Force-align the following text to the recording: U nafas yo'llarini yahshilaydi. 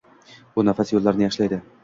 U 0.61 0.65
nafas 0.69 0.95
yo'llarini 0.95 1.27
yahshilaydi. 1.29 1.63